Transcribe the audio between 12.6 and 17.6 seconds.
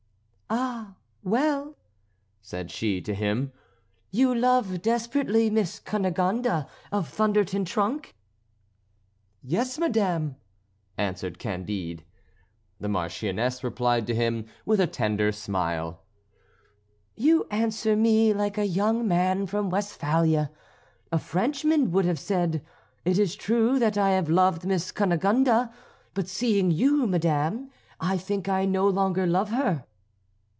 The Marchioness replied to him with a tender smile: "You